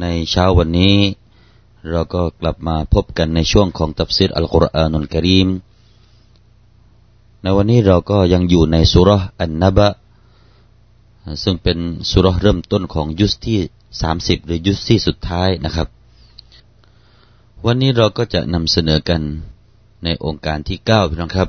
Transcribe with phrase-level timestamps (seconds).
[0.00, 0.96] ในเช้าวันนี้
[1.90, 5.48] เราก็กลับมาพบกันในช่วงของตัฟซีรอัลกุรอานุลกิริม
[7.42, 9.88] ในวันนี้เราก็ยังอยู่ในสุรษอันนบะ
[11.42, 11.78] ซึ่งเป็น
[12.10, 13.58] สุรษเริ่มต้นของยุสที่
[14.00, 15.88] สามสิบหรือยุสที่สุดท้ายนะครับ
[17.64, 19.20] วันนี้เราก็จะนำเสนอกัน
[20.04, 21.48] ในองค์การที่เก้าพี่น้องครับ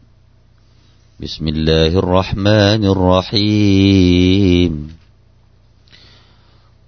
[1.23, 4.97] بسم الله الرحمن الرحيم.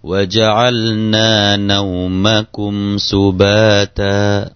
[0.04, 4.50] وجعلنا نومكم سباتا.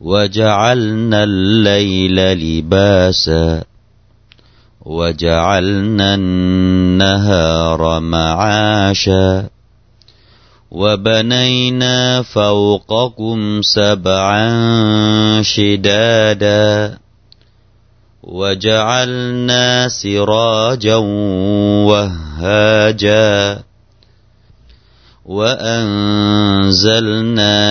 [0.00, 3.64] وجعلنا الليل لباسا.
[4.84, 9.48] وجعلنا النهار معاشا.
[10.70, 14.52] وبنينا فوقكم سبعا
[15.42, 17.01] شدادا.
[18.22, 20.96] وجعلنا سراجا
[21.86, 23.62] وهاجا
[25.26, 27.10] وأنزلنا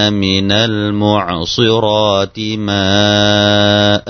[0.10, 4.10] من المعصرات ماء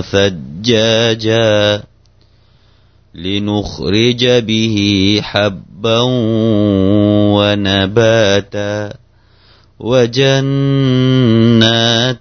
[0.00, 1.82] ثجاجا
[3.14, 4.76] لنخرج به
[5.22, 6.00] حبا
[7.36, 8.92] ونباتا
[9.80, 10.26] وجنات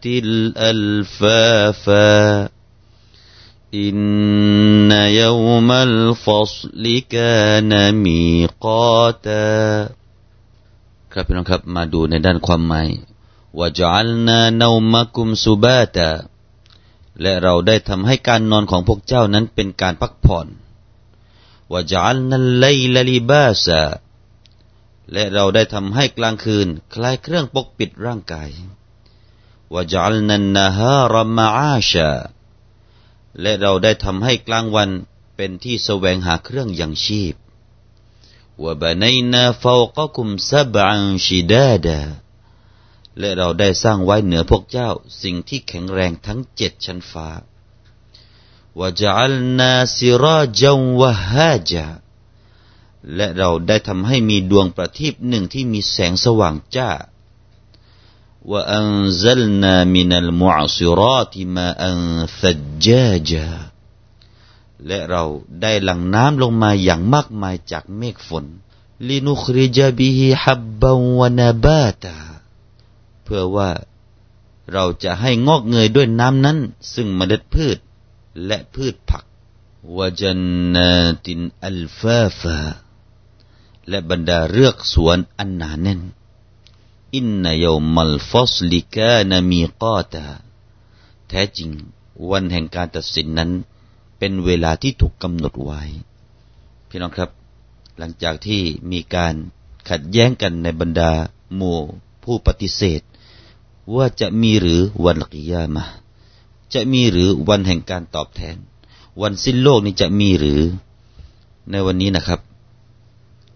[0.06, 1.45] الألفافا
[3.74, 4.90] إن
[5.22, 9.50] يوم الفصل كان ميقاتا
[11.12, 12.88] ครับพี่น้องครับมาดูในด้านความหมาย
[13.58, 16.10] ว่าจัลนาเนามากุมสุบาตา
[17.20, 20.47] และเราได้ทำให้การนอนของพวกเจ้านั้นเป็นการพักผ่อน
[21.72, 23.82] ว่าจัลนัลไลลลิบาซา
[25.12, 28.48] และเราได้ทำให้กลางคืน คล้ายเครื่องปกปิดร่างกาย
[29.72, 32.10] ว่าจัลนันนาฮารมาอาชา
[33.41, 34.90] และเราได้ทำให้กลางวัน
[35.35, 37.35] เป็นที่แสวงหาเครื่องยังชีพ
[38.63, 39.03] วบาน
[39.34, 42.01] นาฟาวกคุมซับังชิดาดา
[43.19, 44.90] และเราได้สร้างไว้เหนือพวกเจ้า
[45.22, 47.29] สิ่งที่แข็งแรงทั้งเจ็ดชั้นฟ้า
[48.79, 51.88] วจัลนาซิราจงวะฮาจา
[53.16, 56.90] และเราได้ทำให้มีดวงประทีปหนึ่งที่มีแสงสว่างจ้า
[58.50, 61.81] وأنزلنا من المعصرات ماء
[62.41, 63.50] ثجاجا
[64.86, 65.25] และเรา
[65.62, 68.44] ได้หลั่งน้ำลงมาอย่างมากมายจากเมฆฝน
[69.08, 72.16] ลินุคริจบิฮิฮับบาวนาบาตา
[73.22, 73.70] เพื่อว่า
[74.72, 76.58] เราจะให้งอกเงยด้วยน้ำนั้น
[76.94, 77.78] ซึ่งเมล็ดพืช
[78.47, 79.25] และพืชผัก
[79.97, 80.41] วจัน
[80.75, 80.91] นา
[81.25, 82.58] ตินอัลฟาฟา
[83.88, 86.00] และบรรดาเรือกสวนอันหนาแน่น
[87.15, 87.65] อินนาย
[87.95, 90.25] มัลฟอสลิกานามีกอตา
[91.29, 91.69] แท้จริง
[92.31, 93.51] วันแห่งการตัดสินนั้น
[94.19, 95.81] เป็นเวลาที่ถูกกำหนดไว้
[96.89, 97.29] พี่น้องครับ
[97.97, 98.61] หลังจากที่
[98.91, 99.35] มีการ
[99.89, 101.11] ขัดแย้งกันในบรรดา
[101.55, 101.79] หมู่
[102.23, 103.01] ผู้ปฏิเสธ
[103.95, 105.85] ว่าจะมีหรือวันกิยามา
[106.73, 108.57] จะมีหรือวันแห่งการตอบแทน
[109.21, 110.61] วันสิ้นโลกนี้จะมีหรือ
[111.71, 112.39] ในวันนี้นะครับ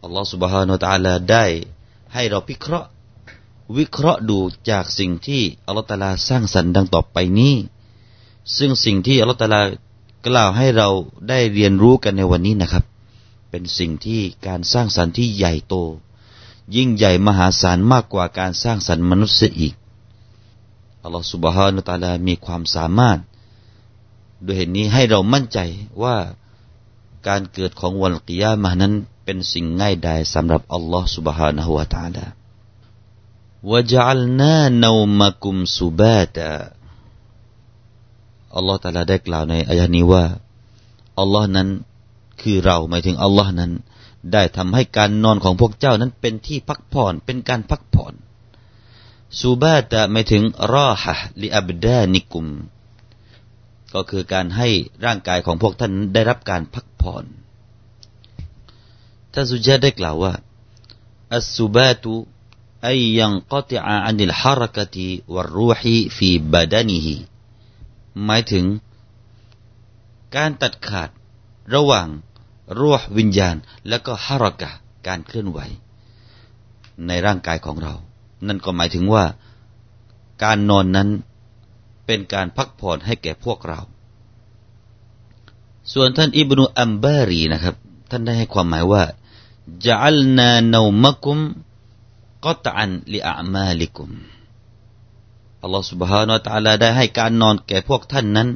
[0.03, 1.45] อัลลอฮฺสุบฮานุตัลลอได้
[2.13, 2.89] ให้เราพิเคราะห์
[3.78, 7.56] วิเคราะห์ดูจากสิ่งที่อัลลอฮฺตาลาสร้างสรรค์ดังต่อไปนี้
[8.57, 9.62] ซึ่งสิ่งที่อัลลอฮฺตาลา
[10.28, 10.90] กล่าวให้เรา
[11.30, 12.84] ได้เรียนรู้กันในวันนี้นะครับ
[13.50, 15.75] เป็นสิ่งที่การสร้างสรรค์ที่ใหญ่โต
[16.75, 19.74] ยิ่งใหญ่มหาศาลมากกว่าการสร้างสรรค์มนุษย์เสียอีก
[21.03, 23.19] อัลลอฮฺสุบฮานุตาลามีความสามารถ
[24.44, 25.59] โดยเหตุนี้ให้เรามั่นใจ
[26.03, 26.16] ว่า
[27.28, 28.94] การเกิดของวันกิยามะนั้น
[29.25, 32.25] เป็นสิ่งง่ายดายสำหรับอัลลอฮฺสุบฮานะฮุวาตาลา
[33.71, 36.51] วะจัลนาเนามากุมสุบาตา
[38.56, 40.25] อัลลอฮฺตาลาได้กล่าวในอายะนี้ว่า
[41.19, 41.69] อัลลอฮ์นั้น
[42.41, 43.71] คือเราหมายถึงอัลลอฮ์นั้น
[44.33, 48.13] ได้ทำให้การนอนของพวกเจ้านั้นเป็นที่พักผ่อนเป็นการพักผ่อน
[49.39, 52.45] ซูบาตะหมายถึงรอฮะลิอับดานิกุม
[53.94, 54.69] ก็คือการให้
[55.05, 57.25] ร่างกายของพวกท่านได้รับการพักผ่อน
[59.33, 60.33] ท่านสุจาได้กล่าวว่า
[61.35, 62.13] อัสซูบาตุ
[62.87, 67.15] อัยยังกติอาอันิลฮารกติวรูฮีฟีบาดานิฮี
[68.25, 68.65] หมายถึง
[70.35, 71.09] การตัดขาด
[71.73, 72.07] ระหว่าง
[72.79, 73.55] รูหวิญญาณ
[73.87, 74.71] แล้วก็ฮารกะ
[75.07, 75.59] การเคลื่อนไหว
[77.07, 77.93] ในร่างกายของเรา
[78.47, 79.23] นั่นก็หมายถึงว่า
[80.43, 81.09] การนอนนั้น
[82.05, 83.79] เป็นการพักผ่อนให้แก่พวกเรา
[85.93, 87.75] ส่วนท่านอิบนุอัมบารีนะครับ
[88.09, 89.03] ท่านได้ให้ความหมายว่า
[89.85, 90.39] จัล
[92.38, 94.11] นานามะกุมก็ตันลิอามาลิกุม
[95.62, 98.49] อัลลอฮฺ سبحانه และ تعالى ได้ให้การนอนแก่พวกท่านนั้น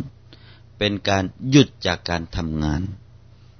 [0.78, 2.80] เป็นการหยุดจากการทำงาน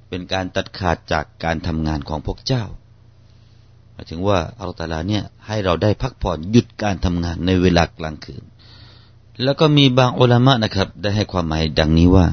[0.08, 2.64] เป็นการตัดขาดจากการทำงานของพวกเจ้า
[3.92, 8.42] หมายถึงว่าอัลลอฮฺตาลาเนี่ยให้เราได้พักผ่อนหยุดการทำงานในเวลากลางคืน
[9.42, 12.26] แล้วก็มีบางอุลามะนะครับ ได้ให้ความหมายดังนี้ว่า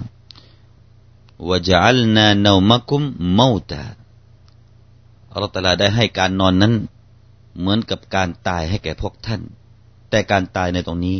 [1.49, 3.01] วะจัลนาเนามะกุม
[3.39, 3.81] มอตา
[5.31, 6.73] อัลลอฮฺตาลาได้ให้การนอนนั้น
[7.60, 9.40] เหมือนกับการตายให้แก่พวกท่าน
[10.10, 11.16] แต่การตายในตรงนี้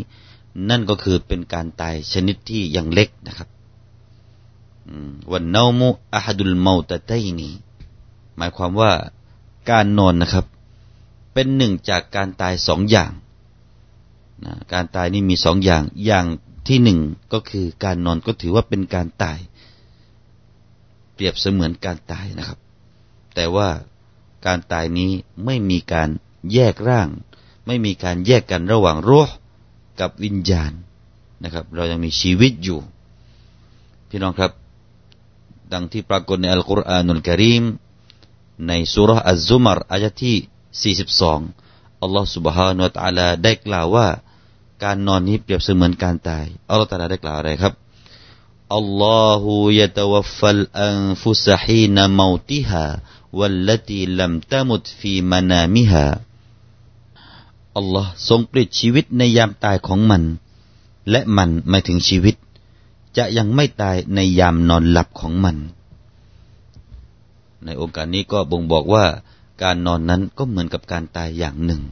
[0.70, 3.48] นั่นก็คือเป็นการตายชนิดที่ยังเล็กนะครับ
[5.32, 7.50] วันเนามุอะฮดุลเมาตะไตนี
[8.36, 8.92] หมายความว่า
[9.70, 10.46] การนอนนะครับ
[11.32, 13.12] เป็นหนึ่งจากการตายสองอย่าง
[14.44, 16.26] นะการตายนี่มีสองอย่าง อย่าง
[16.68, 16.98] ที่หนึ่ง
[17.32, 19.38] ก็คือการนอนก็ถือว่าเป็นการตาย
[21.14, 22.58] เปรียบเสมือนการตายนะครับ
[23.34, 23.68] แต่ว่า
[24.46, 25.10] การตายนี้
[25.44, 26.08] ไม่มีการ
[26.53, 27.09] แยกร่าง
[27.65, 29.35] ไม่มีการแยกกันระหว่างรูห์
[29.99, 30.71] กับวิญญาณ
[31.43, 32.79] นะครับ เรายังมีชีวิตอยู่
[34.09, 34.51] พี่น้องครับ
[35.73, 37.63] ดังที่ปรากฏในอัลกุรอานุลกิริม
[38.67, 40.37] ในสุรอัลซุมารอายะที่
[41.03, 44.07] 42 อัลลอฮฺ سبحانه และ تعالى ได้กล่าวว่า
[44.83, 47.73] การนอนนี้เปรียบเสมือนการตาย อัลลอฮฺตาลาได้กล่าวอะไรครับ
[48.77, 52.85] อัลลอฮฺยะตวัฟฟัลอันฟุสฮีนมาวติฮา
[53.39, 56.07] والتي لم تمت في منامها
[57.76, 60.22] อัลลอฮ์ทรงปลิดชีวิตในยามตายของมัน
[61.10, 62.36] และมันไม่ถึงชีวิต
[63.16, 65.56] จะยังไม่ตายในยามนอนหลับของมัน
[67.64, 69.04] ในองค์การนี้ก็บ่งบอกว่า
[69.62, 71.82] การนอนนั้นก็เหมือนกับการตายอย่างหนึ่ง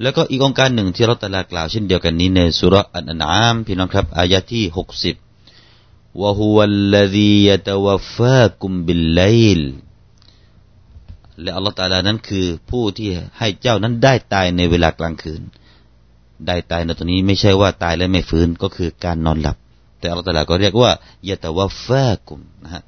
[0.00, 5.16] แล้วก็อีกองค์การหนึ่งที่เราตะลากล่าวเช่นเดียวกันนี้ในสุรอันนามพี่น้องครับ อายะที่หกสิบ
[6.20, 9.20] วะฮุวัลลซียะตะวฟากุมบิลไล
[9.58, 9.72] ล์
[11.40, 13.08] และอัลลอฮฺตาลานั้นคือผู้ที่
[13.38, 15.42] ให้เจ้านั้นได้ตายในเวลากลางคืน
[16.46, 19.56] ได้ตายในตรงนี้ไม่ใช่ว่าตายแล้วไม่ฟื้นก็คือการนอนหลับ
[19.98, 20.90] แต่อัลลอฮฺตาลาก็เรียกว่า
[21.28, 22.82] ยะตะวะฟากุมนะฮะ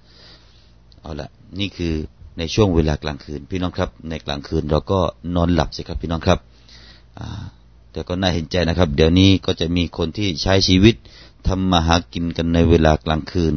[1.00, 1.28] เอาละ
[1.60, 1.94] นี่คือ
[2.38, 5.00] ในช่วงเวลากลางคืน พี่น้องครับ ในกลางคืนเราก็
[5.34, 6.38] นอนหลับสิครับพี่น้องครับ
[7.92, 10.94] แต่ก็น่าเห็นใจนะครับ เดี๋ยวนี้ก็จะมีคนที่ใช้ชีวิต
[11.46, 13.54] ทำมาหากินกันในเวลากลางคืน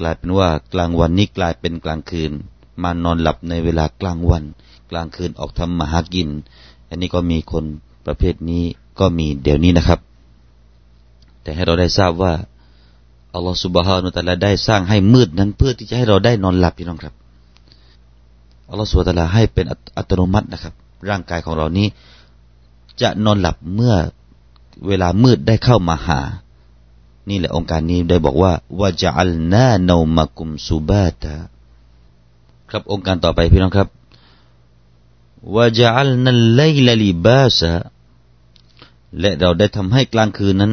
[0.00, 2.32] กลายเป็นว่ากลางวันนี้กลายเป็นกลางคืน
[2.82, 4.44] มานอนหลับในเวลากลางวัน
[4.90, 6.28] กลางคืนออกทำมาหากิน
[6.88, 7.64] อันนี้ก็มีคน
[8.06, 8.64] ประเภทนี้
[8.98, 10.00] ก็มีเดี๋ยวนี้นะครับ
[11.42, 12.32] แต่ให้เราได้ทราบว่า
[13.34, 17.14] อัลลอฮฺสุบฮานุตะลาได้สร้างให้มืดนั้นเพื่อที่จะให้เราได้นอนหลับพี่น้องครับ
[18.68, 19.66] อัลลอฮฺสุบฮานุตะลาให้เป็น
[19.98, 20.74] อัตโนมัตินะครับ
[21.08, 21.86] ร่างกายของเรานี้
[23.00, 23.94] จะนอนหลับเมื่อ
[24.86, 26.20] เวลามืดได้เข้ามาหา
[27.28, 31.34] นี่แหละองค์การนี้ได้บอกว่าวาจัลนาโนมากุมสุบาตา
[32.70, 33.88] ครับองค์การต่อไปพี่น้องครับ
[35.56, 37.72] วาจัลนัลไลลลิบาสะ
[39.20, 40.72] และเราได้ทำให้กลางคืนนั้น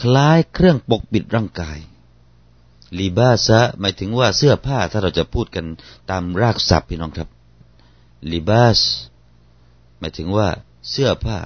[0.00, 1.78] คล้ายเครื่องปกปิดร่างกาย
[2.98, 5.66] ลีบาสะหมายถึงว่าเสื้อผ้าถ้าเราจะพูดกัน
[6.10, 7.28] ตามรากศัพท์พี่น้องครับ
[8.30, 8.80] ลีบาส
[9.98, 10.48] หมายถึงว่า
[10.90, 11.38] เสื้อผ้า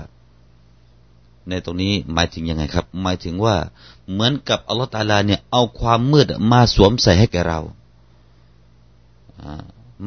[1.48, 3.56] ในตรงนี้หมายถึงยังไงครับ หมายถึงว่า
[4.10, 7.60] เหมือนกับอัลลอฮฺตาลาเนี่ยเอาความมืดมาสวมใส่ให้แก่เรา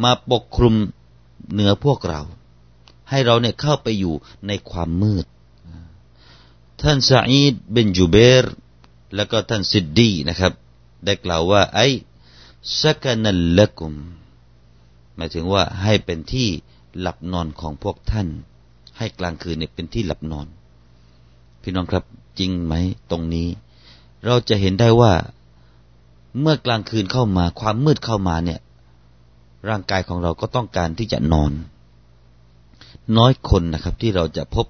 [0.04, 0.76] มาปกคลุม
[1.52, 2.22] เหนือพวกเรา
[3.10, 4.16] ให้เราเนี่ยเข้าไปอยู่
[4.48, 5.26] ในความมืด
[6.82, 8.46] ท่านซาอีดเบนจูเบร
[9.16, 10.54] แล้วก็ท่านซิดดีนะครับ
[11.06, 11.88] ได้กล่าวว่า ไอ้
[12.82, 13.94] สักนัลละกุม
[15.16, 16.48] หมายถึงว่าให้เป็นที่
[17.00, 18.28] หลับนอนของพวกท่าน
[18.98, 20.48] ให้กลางคืนเนี่ยเป็นที่หลับนอน
[21.62, 22.04] พี่น้องครับ
[22.40, 22.74] จริงไหม
[23.12, 23.48] ตรงนี้
[24.26, 25.14] เราจะเห็นได้ว่า
[26.40, 28.60] เมื่อกลางคืนเข้ามา ความมืดเข้ามาเนี่ย
[29.70, 31.52] ร่างกายของเราก็ต้องการที่จะนอน
[33.18, 34.66] น้อยคนนะครับ ที่เราจะพบ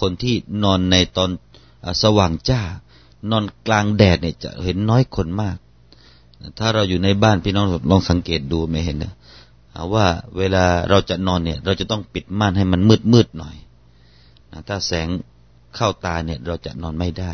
[0.00, 1.30] คนที่นอนในตอน
[2.02, 2.62] สว่างจ้า
[3.30, 5.56] นอนกลางแดดเนี่ยจะเห็นน้อยคนมาก
[6.58, 9.14] ถ้าเราอยู่ในบ้านพี่น้องลองสังเกตดูไม่เห็นนะ
[9.94, 10.06] ว่า
[10.36, 13.56] เวลาเราจะนอนเนี่ย เราจะต้องปิดม่านให้มันมืดมืดหน่อย
[14.68, 15.08] ถ้าแสง
[15.76, 17.32] เข้าตาเนี่ยเราจะนอนไม่ได้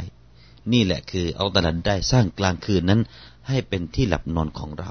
[0.73, 3.01] นี่แหละคือเอาตลัดได้สร้างกลางคืนนั้น
[3.49, 4.91] ให้เป็นที่หลับนอนของเรา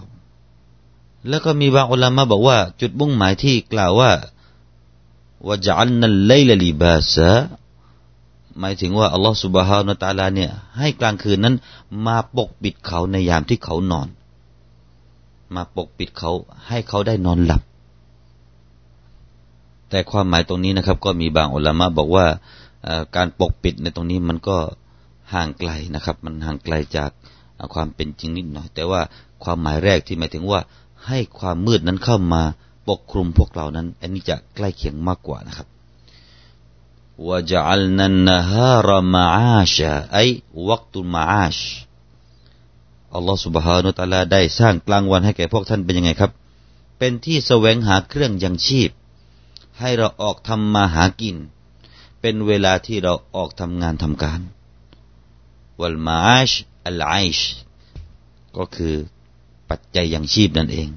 [1.30, 4.12] แล้วก็มีบางอุลามะบอกว่า จุดมุ่งหมายที่กล่าวว่า
[5.48, 7.32] วะจัลนัลไลลลิบาสะ
[8.60, 11.56] หมายถึงว่าอัลลอฮฺสุบฮานาตาลาเนี่ยให้กลางคืนนั้น
[12.08, 14.08] มาปกปิดเขาในยามที่เขานอน
[15.56, 16.32] มาปกปิดเขา
[16.68, 17.62] ให้เขาได้นอนหลับ
[19.90, 22.26] แต่ความหมายตรงนี้นะครับ ก็มีบางอุลามะบอกว่า
[23.16, 24.58] การปกปิดในตรงนี้มันก็
[25.34, 27.12] ห่างไกลนะครับ มันห่างไกลจาก
[27.74, 29.02] ความเป็นจริงนิดหน่อย แต่ว่า
[29.44, 30.60] ความหมายแรกที่หมายถึงว่า
[31.08, 32.44] ให้ความมืดนั้นเข้ามา
[32.88, 35.68] ปกคลุมพวกเรานั้น อันนี้จะใกล้เคียงมากกว่านะครับ
[37.28, 40.18] ว่าจะอัลนันนฮารมาอาชาไอ
[40.68, 41.60] วักตุมาอาช
[43.16, 46.32] อัลลอฮฺสุบฮานุตะลาได้สร้างกลางวันให้แก่พวกท่านเป็นยังไงครับ
[46.98, 48.90] เป็นที่แสวงหาเครื่องยังชีพ
[49.80, 51.38] ให้เราออกทำมาหากิน
[52.22, 54.42] เป็นเวลาที่เราออกทำงานทำการ
[55.82, 56.52] วัลมาอาช
[56.88, 57.40] อัลไอช
[58.58, 58.96] ก็คือ
[59.70, 60.90] ปัจจัยยังชีพนั่นเอง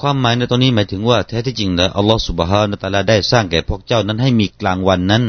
[0.00, 5.24] ความหมายในตรงนี้หมายถึงว่าแท้ที่จริงแล้วอัลลอฮฺสุบฮานุตะลาได้สร้างแก่พวกเจ้านั้นให้มีกลางวันนั้น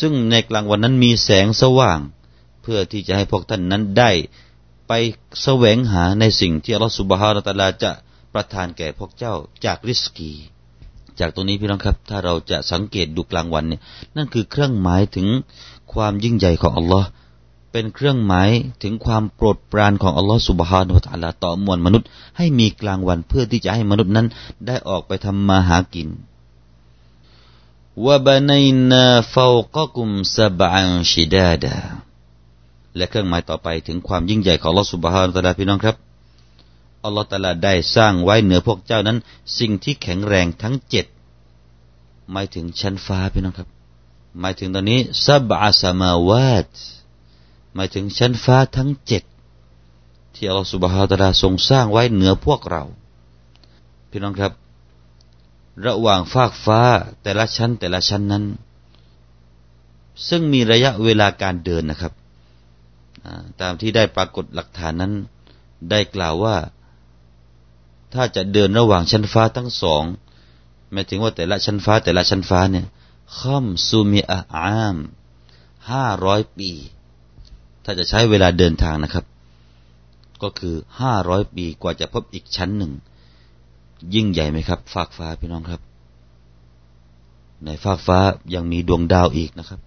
[0.00, 1.98] ซึ่งในกลางวันนั้นมีแสงสว่าง
[2.62, 4.10] เพื่อที่จะให้พวกท่านนั้นได้
[4.88, 4.92] ไป
[5.42, 7.90] แสวงหาในสิ่งที่อัลลอฮฺสุบฮานาตะลาจะ
[8.34, 10.32] ประทานแก่พวกเจ้าจากริสกี
[11.20, 13.80] จากตรงนี้พี่น้องครับ ถ้าเราจะสังเกตดูกลางวันเนี่ย
[14.16, 15.26] นั่นคือเครื่องหมายถึง
[15.92, 17.08] ความยิ่งใหญ่ของอัลลอฮ์
[17.72, 18.50] เป็นเครื่องหมาย
[18.82, 24.26] ถึงความโปรดปรานของอัลลอฮ์สุบฮานาตะลาต่อมวลมนุษย์ ให้มีกลางวันเพื่อที่จะให้มนุษย์นั้น
[24.66, 26.08] ได้ออกไปทำมาหากิน
[28.04, 31.76] วะบะนัยนาฟาวกกุมสบังชิดาดา
[32.96, 35.96] และเครื่องหมายต่อไปถึงความยิ่งใหญ่ของอัลลอฮฺสุบฮานาตะลาพี่น้องครับ
[37.04, 39.18] อัลลอฮฺตะลาได้สร้างไว้เหนือพวกเจ้านั้น
[39.58, 41.06] สิ่งที่แข็งแรงทั้งเจ็ด
[42.32, 43.68] หมายถึงชั้นฟ้าพี่น้องครับ
[44.40, 46.72] หมายถึงตอนนี้ซับอาสมาวาต
[47.74, 49.22] หมายถึงชั้นฟ้าทั้งเจ็ด
[50.34, 52.82] ที่อัลลอฮฺสุบฮานาตะลาทรงสร้างไว้เหนือพวกเรา
[54.10, 54.52] พี่น้องครับ
[55.86, 56.80] ระหว่างฟากฟ้า
[57.22, 58.44] แต่ละชั้นแต่ละชั้นนั้น
[60.28, 62.12] ซึ่งมีระยะเวลาการเดินนะครับ
[63.60, 65.12] ตามที่ได้ปรากฏหลักฐานนั้น
[65.90, 66.56] ได้กล่าวว่า
[68.14, 70.04] ถ้าจะเดินระหว่างชั้นฟ้าทั้งสอง
[70.92, 72.86] หมายถึงว่าแต่ละชั้นฟ้าแต่ละชั้นฟ้าเนี่ย
[73.38, 74.96] ค่อมซูมีอาอาม
[75.90, 76.70] ห้าร้อยปี
[77.84, 79.24] ถ้าจะใช้เวลาเดินทางนะครับ
[80.42, 82.92] ก็คือห้าร้อยปีกว่าจะพบอีกชั้นหนึ่ง
[84.14, 85.80] ยิ่งใหญ่ไหมครับ ฟากฟ้าพี่น้องครับ
[87.64, 88.18] ในฟากฟ้า
[88.54, 89.80] ยังมีดวงดาวอีกนะครับ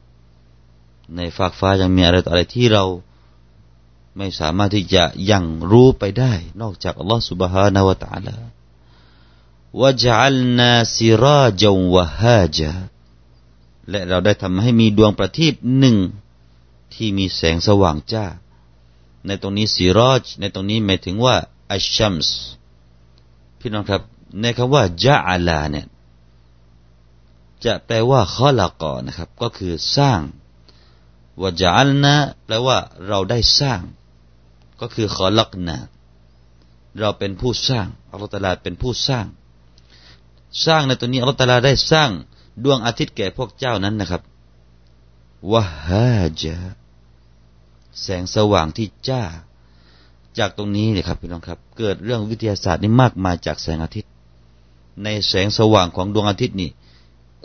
[1.16, 2.86] ในฟากฟ้ายังมีอะไรต่ออะไรที่เรา
[4.18, 12.72] ไม่สามารถที่จะยังรู้ไปได้ นอกจากอัลลอฮฺ سبحانه وتعالى وجعلنا سراجا وهاجا
[13.90, 15.98] และเราได้ทำให้มีดวงประทีปหนึ่ง
[16.96, 18.26] ที่มีแสงสว่างจ้า
[19.28, 21.36] ในตรงนี้سراج ในตรงนี้หมายถึงว่า
[21.72, 22.38] الشمس
[23.60, 24.02] พี่น้องครับ
[24.42, 25.86] ในคำว่าجعل เนี่ย
[27.66, 30.22] จะแปลว่าข้อละกอนะครับ ก็คือสร้าง
[31.42, 33.82] วะจัลนะแปลว่าเราได้สร้าง
[34.82, 35.78] ก็คือขอลักนา
[37.00, 39.26] เราเป็นผู้สร้างอัลลอฮฺตาลาเป็นผู้สร้าง
[40.66, 42.10] สร้างในตัวนี้อัลลอฮฺตาลาได้สร้าง
[42.64, 44.22] ดวงอาทิตย์แก่พวกเจ้านั้นนะครับ
[45.52, 46.58] วะฮาจา
[48.04, 49.24] แสงสว่างที่จ้า
[50.38, 54.12] จากตรงนี้เนี่ยครับพี่น้องครับ เกิดเรื่องวิทยาศาสตร์นี่มากมายจากแสงอาทิตย์
[55.04, 56.70] ในแสงสว่างของดวงอาทิตย์นี่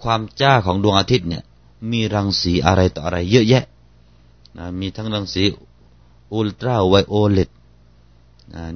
[0.02, 1.42] ความจ้าของดวงอาทิตย์เนี่ย
[1.92, 3.64] มีรังสีอะไรต่ออะไร เยอะแยะ
[4.56, 5.44] นะมีทั้งรังสี
[6.34, 7.50] อุลตราไวโอเลต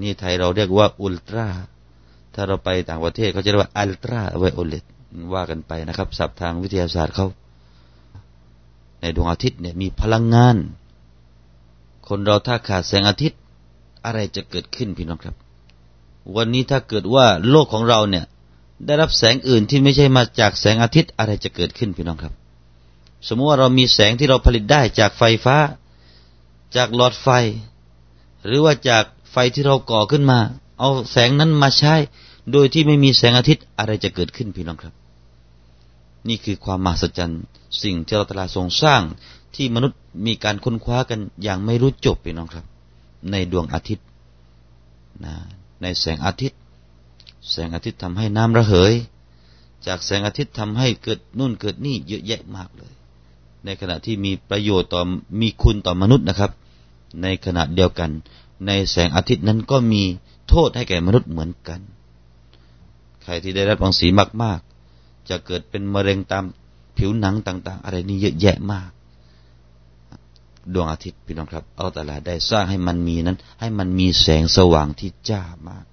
[0.02, 1.46] นี่ไทยเราเรียกว่าอุลตรา
[2.34, 4.84] ถ้าเราไปต่างประเทศเขาจะเรียกว่าอัลตราไวโอเลต
[5.34, 7.26] ว่ากันไปนะครับศัพท์ทางวิทยาศาสตร์เขา
[9.00, 10.56] ในดวงอาทิตย์เนี่ยมีพลังงาน
[12.08, 13.38] คนเราถ้าขาดแสงอาทิตย์
[14.04, 15.34] อะไรจะเกิดขึ้นพี่น้องครับ
[16.36, 18.24] วันนี้ถ้าเกิดว่าโลกของเราเนี่ย
[18.86, 22.32] ได้รับแสงอื่นที่ไม่ใช่มาจากแสงอาทิตย์อะไรจะเกิดขึ้นพี่น้องครับ
[23.28, 25.56] สมมติว่าเรามีแสงที่เราผลิตได้จากไฟฟ้า
[26.76, 27.28] จากหลอดไฟ
[28.46, 30.38] หรือว่าจากไฟที่เราก่อขึ้นมา
[30.80, 31.94] เอาแสงนั้นมาใช้
[32.52, 34.94] โดยที่ไม่มีแสงอาทิตย์อะไรจะเกิดขึ้นพี่น้องครับ
[36.28, 37.42] นี่คือความมหัศจรรย์
[37.82, 39.02] สิ่งที่เราตลาทรงสร้าง
[39.54, 42.64] ที่มนุษย์มีการค้นคว้ากันอย่างไม่รู้จบพี่น้องครับ
[43.30, 44.06] ในดวงอาทิตย์
[45.24, 45.34] นะ
[45.82, 46.58] ในแสงอาทิตย์
[47.50, 48.92] แสงอาทิตย์ทำให้น้ำระเหย
[49.86, 52.92] จากแสงอาทิตย์ทำให้เกิดนู่นเกิดนี่เยอะแยะมากเลย
[53.64, 55.02] ในขณะที่มีประโยชน์ต่อ
[55.40, 56.50] มีคุณต่อมนุษย์นะครับ
[57.22, 58.10] ในขณะเดียวกัน
[58.66, 60.02] ในแสงอาทิตย์นั้นก็มี
[60.48, 61.80] โทษให้แก่มนุษย์เหมือนกัน
[63.22, 64.06] ใครที่ได้รับรังสี
[64.42, 64.73] มากๆ
[65.28, 66.44] จะเกิดเป็นมะเร็งตาม
[66.96, 68.90] ผิวหนังต่าง ๆ อะไรนี่เยอะแยะมาก
[70.72, 75.84] ดวงอาทิตย์พี่น้องครับเอาแต่ละได้สร้างให้มันมีนั้น ให้มันมีแสงสว่างที่จ้ามาก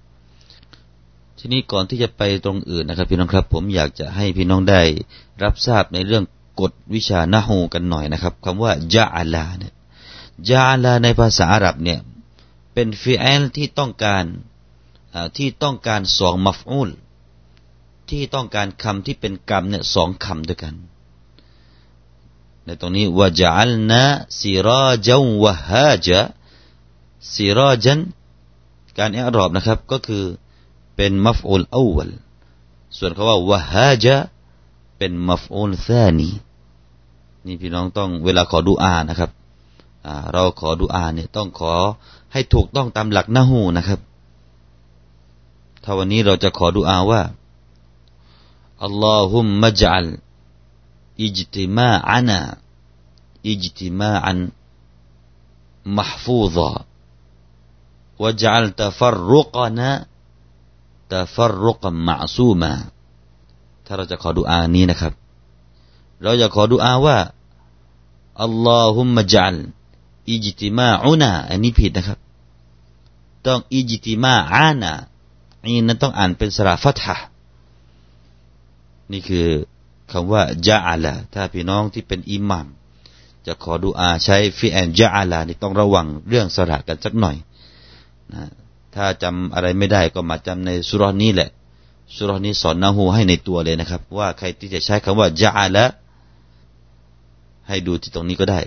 [1.38, 4.82] ทีนี้ก่อนที่จะไปตรงอื่นนะครับ พี่น้องครับ ผมอยากจะให้พี่น้องได้
[5.42, 6.24] รับทราบในเรื่อง
[6.60, 9.72] กฎวิชานาฮูกันหน่อยนะครับคำว่าจาอัลาเนี่ย
[10.48, 12.00] จาลาในภาษาอาหรับเนี่ย
[12.74, 14.24] เป็นฟิอัลที่ต้องการ
[15.36, 16.90] ที่ต้องการสองมัฟอุล
[18.12, 20.74] ที่ต้องการคำที่เป็นกรรมเนี่ยสองคำด้วยกัน
[22.64, 24.02] ในตรงนี้วะจัลนะ
[24.40, 26.20] ซิราจันวะฮาจะ
[27.34, 27.98] ซิราจัน
[28.98, 30.24] การอิรอบนะครับก็คือ
[30.96, 32.10] เป็นมัฟอุลอาวล
[32.96, 34.16] ส่วนคำว่าวะฮาจะ
[34.98, 36.30] เป็นมัฟอุลซานี
[37.46, 39.30] นี่พี่น้องต้องเวลาขอดูอานะครับ
[40.32, 41.74] เราขอดูอาเนี่ยต้องขอ
[42.32, 44.00] ให้ถูกต้องตามหลักนะฮูนะครับ
[45.84, 47.22] ถ้าวันนี้เราจะขอดูอาว่า
[48.83, 50.05] อัลลอฮุมมะจัล
[51.23, 52.39] อิจติมาอานา
[53.47, 54.37] อิจติมาอัน
[55.87, 56.85] محفوظا
[58.19, 60.05] وجعل تفرقنا
[61.09, 62.75] تفرقا معصوما
[63.85, 65.13] ถ้าเราจะขอดุอานี้นะครับ
[66.23, 67.17] เราจะขอดุอาว่า
[68.43, 69.55] อัลลอฮุมมะจัล
[70.29, 72.19] อิจติมาอุนาอันนี้ผิดนะครับ
[73.47, 74.91] ต้องอิจติมาอานา
[75.63, 77.15] อีนั้นต้องอ่านเป็นสระฟัตฮะ
[79.12, 79.48] นี่คือ
[80.12, 82.66] คำว่าจาอัลาถ้าพี่น้องที่เป็นอิหมัม
[83.46, 87.36] จะขอดูอาใช้ฟิแอนจาอัลานี่ต้องระวังเรื่องสระกันสักหน่อย
[88.32, 88.42] นะ
[88.94, 91.50] ถ้าจำอะไรไม่ได้ก็มาจำในสุรนี้แหละ
[92.16, 95.84] สุรนี้สอนนาหูให้ในตัวเลยนะครับ ว่าใครที่จะใช้คำว่าจาอัลา
[97.68, 98.60] ให้ดูที่ตรงนี้ก็ได้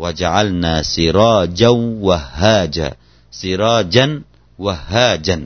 [0.00, 1.72] ว่าจอัลนาซิราจั
[2.06, 2.78] วะฮาจ
[3.40, 4.10] ซิราจัน
[4.64, 5.42] วะฮาจัน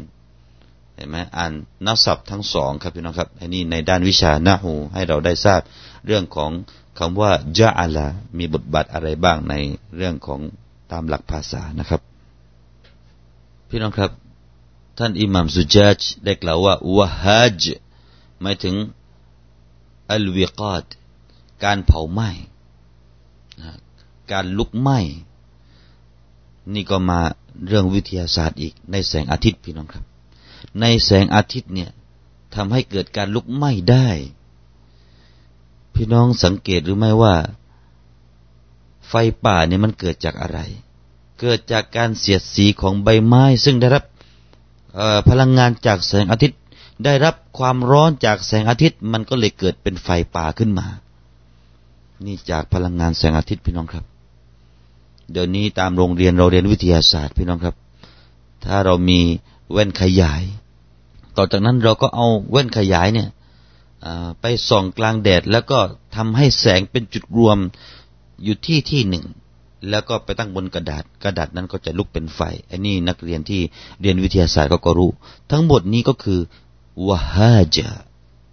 [0.94, 1.52] เห็นไหมอ่าน
[1.86, 5.60] นับศัพท์ทั้งสองครับพี่น้องครับอันนี้ในด้านวิชาหนาหูให้เราได้ทราบ
[6.06, 6.50] เรื่องของ
[6.98, 8.06] คำว่าจาอัลา
[8.38, 9.54] มีบทบาทอะไรบ้างใน
[9.96, 10.40] เรื่องของ
[10.92, 12.00] ตามหลักภาษานะครับ
[13.68, 14.10] พี่น้องครับ
[14.98, 17.62] ท่านอิหม่ามสุจัจได้กล่าวว่าวะฮัจ
[18.40, 18.74] หมายถึง
[20.10, 20.84] อัลวิกาด
[21.64, 22.30] การเผาไหม้
[24.32, 24.98] การลุกไหม้
[26.74, 27.20] นี่ก็มา
[27.66, 30.04] เรื่องวิทยาศาสตร์อีกในแสงอาทิตย์พี่น้องครับ
[30.80, 31.90] ในแสงอาทิตย์เนี่ย
[32.54, 34.08] ทำให้เกิดการลุกไหม้ได้
[35.94, 37.34] พี่น้องสังเกตหรือไม่ว่า
[39.08, 39.12] ไฟ
[39.44, 40.58] ป่าเนี่ยมันเกิดจากอะไร
[41.40, 44.04] เกิดจากการเสียดสีของใบไม้ ซึ่งได้รับ
[45.28, 46.58] พลังงานจากแสงอาทิตย์
[47.04, 50.86] ได้รับความร้อนจากแสงอาทิตย์ มันก็เลยเกิดเป็นไฟป่าขึ้นมา
[52.24, 54.04] นี่จากพลังงานแสงอาทิตย์พี่น้องครับ
[55.32, 57.74] เดี๋ยวนี้ตามโรงเรียนเราเรียนวิทยาศาสตร์พี่น้องครับ
[58.64, 59.20] ถ้าเรามี
[59.72, 60.42] แว่นขยาย
[61.36, 63.28] ต่อจากนั้นเราก็เอาแว่นขยายเนี่ย
[64.40, 65.78] ไปส่องกลางแดด แล้วก็
[66.16, 67.58] ทำให้แสงเป็นจุดรวม
[68.44, 69.24] อยู่ที่ที่หนึ่ง
[69.90, 73.60] แล้วก็ไปตั้งบนกระดาษ กระดาษนั้นก็จะลุกเป็นไฟ อันนี้นักเรียนที่
[74.00, 75.10] เรียนวิทยาศาสตร์ก็ก็รู้
[75.50, 76.40] ทั้งหมดนี้ก็คือ
[77.06, 77.90] วะฮาจา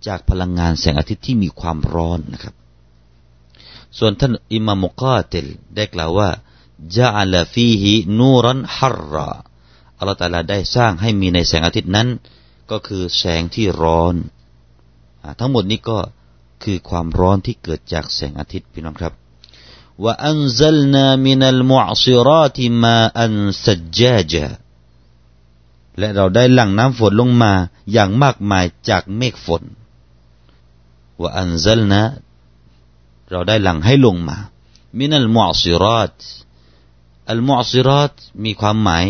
[0.07, 2.55] จากพลังงานแสงอาทิตย์ที่มีความร้อนนะครับ
[3.97, 6.29] ส่วนท่านอิมามมุกาเตลได้กล่าวว่า
[6.97, 9.29] จาลฟีฮินูรันฮัรรา
[9.99, 12.07] อัลลอฮฺตาลาได้สร้างให้มีในแสงอาทิตย์นั้น
[12.71, 14.15] ก็คือแสงที่ร้อน
[15.39, 15.99] ทั้งหมดนี้ก็
[16.63, 19.13] คือความร้อนที่เกิดจากแสงอาทิตย์พี่น้องครับ
[20.03, 23.33] ว่าอันซัลนามินัลมุอซิราติมาอัน
[23.65, 24.33] สัจจาจ
[25.99, 27.53] และเราได้หลั่งน้ำฝนลงมา
[27.91, 29.63] อย่างมากมายจากเมฆฝน
[31.21, 32.01] ว่าอันซัลนา
[33.31, 34.37] เราได้หลั่งให้ลงมา
[34.99, 36.15] มินัลมุอซิราต
[37.31, 39.05] อัลมุอซิรอตมีความหมาย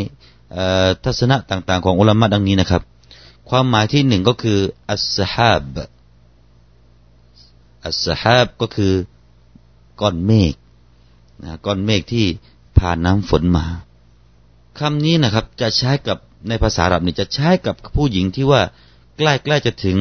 [1.03, 2.83] ทัศนะต่างๆ ของอุลามะดังนี้นะครับ
[3.49, 4.59] ความหมายที่หนึ่งก็คือ
[4.91, 5.75] อัสฮาบ
[7.85, 8.93] อัสฮาบก็คือ
[10.01, 10.53] ก้อนเมฆ
[11.43, 12.25] นะก้อนเมฆที่
[12.79, 13.65] ผ่านน้ำฝนมา
[14.79, 18.61] คำนี้นะครับจะใช้กับในภาษาอาหรับนี่จะใช้กับผู้หญิงที่ว่า
[19.17, 19.97] ใกล้ๆจะถึง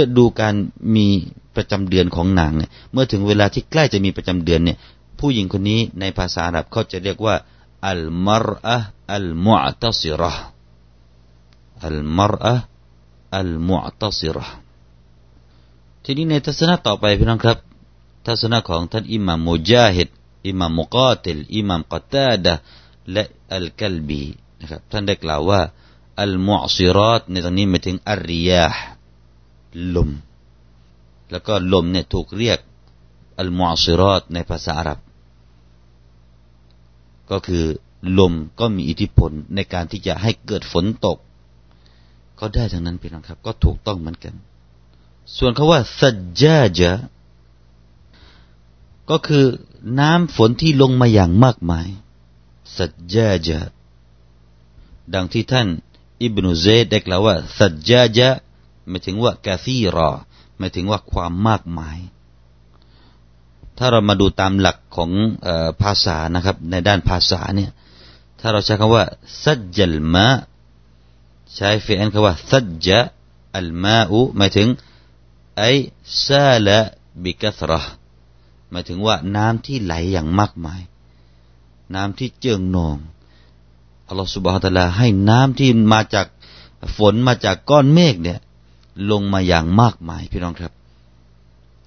[0.00, 0.54] ฤดูการ
[0.96, 1.06] มี
[1.56, 4.78] ประจำเดือนของนางเนี่ยเมื่อถึงเวลาที่ใกล้จะมีประจำเดือนเนี่ย
[5.20, 7.34] ผู้หญิงคนนี้ในภาษาอาหรับเขาจะเรียกว่า
[7.86, 8.78] อัลมารอะ
[9.14, 10.32] อัลมุอตัซิระ
[11.86, 12.54] อัลมารอะ
[13.38, 14.46] อัลมุอตัซิระ
[16.04, 17.58] ทีนี้ในทัศนะต่อไปพี่น้องครับ
[18.26, 20.08] ทัศนะของท่านอิหม่ามมุจาฮิด
[20.48, 22.54] อิหม่ามมุกาติลอิหม่ามกัตาดะ
[23.12, 24.22] และอัลกัลบี
[24.60, 25.60] นะครับท่านได้กล่าวว่า
[26.22, 28.66] อัลมุอซิรัตในตรงนี้หมายถึงอัลริยา
[29.94, 30.10] ลม
[31.30, 32.60] แล้วก็ลมเนี่ยถูกเรียก
[33.40, 34.98] อัลมุอซิรัตในภาษาอาหรับ
[37.30, 37.64] ก็คือ
[38.18, 41.18] ลมก็มีอิทธิพลในการที่จะให้เกิดฝนตก
[42.38, 44.34] ก็ได้ทั้งนั้นพี่น้องครับ ก็ถูกต้องเหมือนกัน
[45.36, 46.92] ส่วนคาว่าสัจจาจะ
[49.10, 49.44] ก็คือ
[50.00, 51.88] น้ำฝนที่ลงมาอย่างมากมาย
[52.76, 53.58] สัจจาจะ
[55.14, 55.66] ดังที่ท่าน
[56.20, 58.28] อิบนุเซดได้กล่าวว่า สัจจาจะ
[58.88, 60.10] หมายถึงว่ากาซีรอ
[60.58, 61.98] หมายถึงว่าความมากมาย
[63.78, 65.10] ถ้าเรามาดูตามหลักของ
[65.82, 67.70] ภาษานะครับ ในด้านภาษาเนี่ย
[68.38, 69.04] ถ้าเราใช้คำว่า
[69.44, 70.28] สัจจลมะ
[71.54, 73.00] ใช้ฟิอันคำว่าซัจจะ
[73.56, 74.68] อัลมาอุหมายถึง
[75.58, 75.64] ไอ
[76.26, 76.78] ซาละ
[77.22, 77.80] บิกัสระ
[78.70, 80.82] หมายถึงว่าน้ำที่ไหลอย่างมากมาย
[81.94, 82.96] น้ำที่เจิ่งนอง
[84.08, 86.26] อัลลอฮฺสุบฮฺตะลาให้น้ำที่มาจาก
[86.96, 88.38] ฝนมาจากก้อนเมฆเนี่ย
[89.10, 90.72] ลงมาอย่างมากมายพี่น้องครับ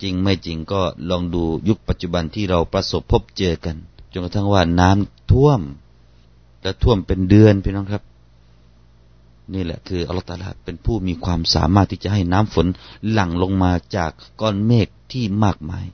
[0.01, 3.75] จริงไม่จริงก็ลองดูยุคปัจจุบันที่เราประสบพบเจอกัน
[4.11, 5.61] จนกระทั่งว่าน้ำท่วม
[6.61, 8.03] และท่วมเป็นเดือนพี่น้องครับ
[9.53, 12.67] นี่แหละคืออัลลอฮฺตาลาเป็นผู้มีความสามารถที่จะให้น้ำฝน
[13.11, 15.85] หลั่งลงมาจากก้อนเมฆที่มากมาย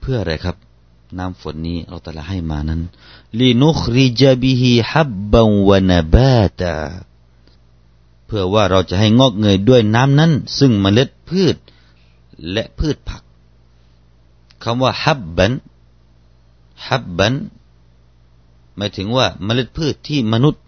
[0.00, 0.56] เพื่ออะไรครับ
[1.18, 2.80] น้ำฝนนี้อัลลอฮฺตาลาให้มานั้น
[3.40, 6.74] ลีนุคริจบิฮิฮับบันวนาบาตา
[8.26, 11.56] เพื่อว่าเราจะให้งอกเงยด้วยน้ำนั้น ซึ่งเมล็ดพืช
[12.52, 13.22] และพืชผัก
[14.62, 15.52] คำว่าฮับบัน
[16.88, 17.32] ฮับบัน
[18.78, 20.62] หมายถึงว่าเมล็ดพืชที่มนุษย์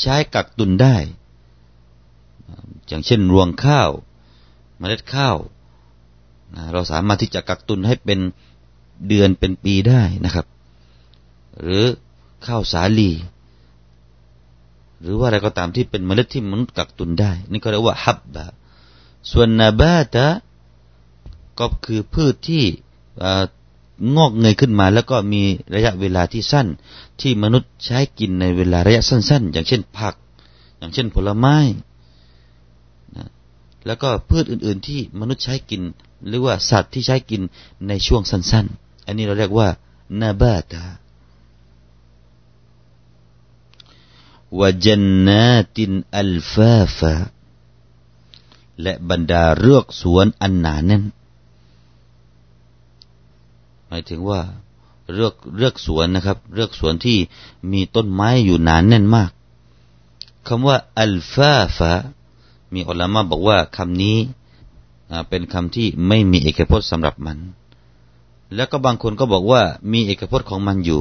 [0.00, 0.96] ใช้กักตุนได้
[2.86, 3.90] อย่างเช่นรวงข้าว
[4.78, 5.36] เมล็ดข้าว
[6.72, 8.20] เราสามารถที่จะกักตุนให้เป็น
[9.08, 10.46] เดือนเป็นปีได้นะครับ
[11.60, 11.84] หรือ
[12.46, 13.10] ข้าวสาลี
[15.00, 18.46] หรือว่าอะไรก็ตามที่เป็นเมล็ดที่มนุษย์กักตุนได้ นี่ก็เรียกว่าฮับบะ
[19.30, 20.26] ส่วนนาบาตะ
[21.60, 22.64] ก็คือพืชที่
[24.16, 25.42] งอกเงยขึ้นมา แล้วก็มี
[25.74, 26.66] ระยะเวลาที่สั้น
[27.20, 30.14] ที่มนุษย์ใช้กินในเวลาระยะสั้น ๆ อย่างเช่นผัก
[30.78, 31.56] อย่างเช่นผลไม้
[33.16, 33.28] นะ
[33.86, 35.82] แล้วก็พืชอื่น ๆ ที่มนุษย์ใช้กิน
[36.26, 37.42] หรือว่าสัตว์ที่ใช้กิน
[37.88, 39.68] ในช่วงสั้น ๆ อันนี้เราเรียกว่า
[40.20, 40.84] นาบาตา
[44.58, 47.14] วจันนาตินอัลฟาฟา
[48.82, 51.02] และบรรดาเรือกสวนอันหนาแน่น
[53.90, 54.40] หมายถึงว่า
[55.14, 57.18] เลือกเลือกสวนนะครับ เลือกสวนที่
[57.72, 59.30] มีต้นไม้อยู่หนานแน่นมาก
[60.46, 61.92] คำว่าอัลฟาฟะ
[62.74, 64.18] มีอัลลอฮ์บอกว่าคำนี้
[65.28, 67.38] เป็นคำที่ไม่มีเอกพจน์สำหรับมัน
[68.54, 71.00] แล้วก็บางคนก็บอกว่ามีเอกพจน์ของมันอยู่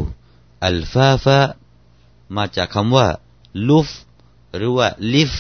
[0.66, 1.40] อัลฟาฟะ
[2.36, 3.08] มาจากคำว่า
[3.68, 3.90] ลูฟ
[4.56, 5.34] หรือว่าลิฟ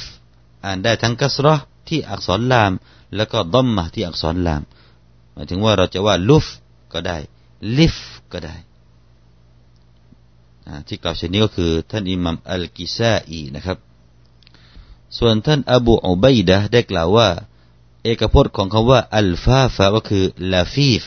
[0.66, 1.56] อ่านได้ทั้งกัสรอ
[1.88, 2.72] ที่อักษรลาม
[3.16, 4.62] แล้วก็ดอมมาที่อักษรลาม
[5.34, 6.46] หมายถึงว่าเราจะว่าลูฟ
[6.94, 7.18] ก็ได้
[7.78, 7.95] ลิฟ
[8.32, 8.56] ก็ได้
[10.88, 13.78] ที่กล่าวเช่นนี้ก็คือ ท่านอิหมัมอัลกิซาอีนะครับ
[15.17, 17.30] ส่วนท่านอบูอุบัยดะได้กล่าวว่า
[18.04, 21.06] เอกพจน์ของคำว่าألفافا ก็คือ لفيف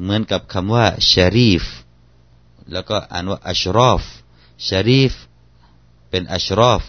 [0.00, 1.64] เหมือนกับคำว่า شريف
[2.72, 4.02] แล้วก็อ่านว่า أشراف
[4.68, 5.12] شريف
[6.10, 6.82] เป็น أشراف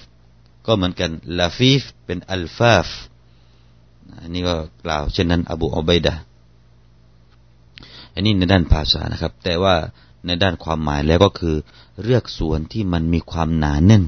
[0.65, 2.87] ก็เหมือนกัน لفيف เป็น ألفاف
[4.21, 4.55] อันนี้ก็
[4.85, 6.13] กล่าวเช่นนั้น อบูอุบัยดะ
[8.19, 9.75] อันนี้ในด้านภาษานะครับ แต่ว่า
[10.25, 11.55] ในด้านความหมายแล้วก็คือ
[12.03, 14.03] เลือกส่วนที่มันมีความหนาแน่น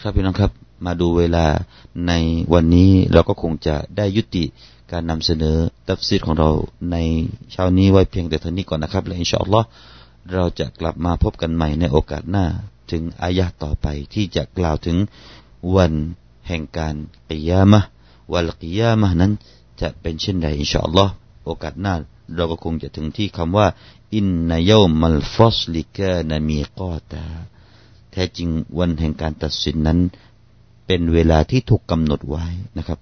[0.00, 0.52] ครับพี่น้องครับ
[0.86, 1.46] มาดูเวลา
[2.08, 2.12] ใน
[2.52, 4.44] วันนี้เราก็คงจะได้ยุติ
[4.92, 5.56] การนำเสนอ
[5.88, 6.50] ตัฟซีดของเรา
[6.92, 6.96] ใน
[7.52, 9.66] เช้านี้ไว้เพียงแต่เท่านี้ก่อนนะครับและอินชาอัลลอฮ์
[10.32, 12.46] เราจะกลับมาพบกันใหม่ในโอกาสหน้า
[12.90, 14.96] ถึงอายะต่อไปที่จะกล่าวถึง
[15.76, 15.92] วัน
[16.48, 16.94] แห่งการ
[17.28, 17.80] กิยามะ
[18.32, 19.32] วันกิยามะนั้น
[19.80, 21.12] จะเป็นเช่นใดอินชาอัลลอฮ์
[21.44, 21.94] โอกาสหน้า
[22.34, 23.66] เราก็คงจะถึงที่คำว่า
[24.14, 27.24] อินนายอมัลฟอสลิกานามีกอตา
[28.10, 29.98] แท้จริงวันแห่งการตัดสินนั้น
[30.86, 32.44] เป็นเวลาที่ถูกกำหนดไว้
[32.76, 32.98] นะครับ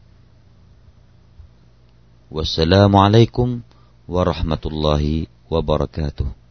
[2.37, 3.49] วัสสลามุอะลัยกุม
[4.15, 5.13] วะราะห์มะตุลลอฮิ
[5.53, 6.42] วะบะเราะกาตุฮ์